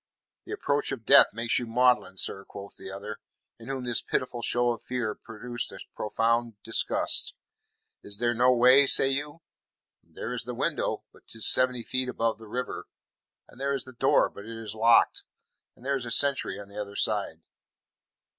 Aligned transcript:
"The 0.45 0.51
approach 0.51 0.91
of 0.91 1.05
death 1.05 1.27
makes 1.31 1.59
you 1.59 1.67
maudlin, 1.67 2.17
sir," 2.17 2.43
quoth 2.43 2.75
the 2.75 2.89
other, 2.89 3.19
in 3.59 3.67
whom 3.67 3.83
this 3.85 4.01
pitiful 4.01 4.41
show 4.41 4.71
of 4.71 4.81
fear 4.81 5.13
produced 5.13 5.71
a 5.71 5.77
profound 5.93 6.55
disgust. 6.63 7.35
"Is 8.01 8.17
there 8.17 8.33
no 8.33 8.51
way; 8.51 8.87
say 8.87 9.09
you? 9.09 9.43
There 10.01 10.33
is 10.33 10.45
the 10.45 10.55
window, 10.55 11.03
but 11.13 11.27
'tis 11.27 11.47
seventy 11.47 11.83
feet 11.83 12.09
above 12.09 12.39
the 12.39 12.47
river; 12.47 12.87
and 13.47 13.61
there 13.61 13.73
is 13.73 13.83
the 13.83 13.93
door, 13.93 14.27
but 14.31 14.45
it 14.45 14.57
is 14.57 14.73
locked, 14.73 15.21
and 15.75 15.85
there 15.85 15.95
is 15.95 16.07
a 16.07 16.09
sentry 16.09 16.59
on 16.59 16.67
the 16.67 16.81
other 16.81 16.95
side." 16.95 17.43